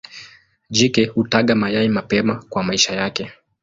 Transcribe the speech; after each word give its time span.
Jike 0.69 1.05
hutaga 1.05 1.55
mayai 1.55 1.89
mapema 1.89 2.43
kwa 2.49 2.63
maisha 2.63 2.95
yake. 2.95 3.31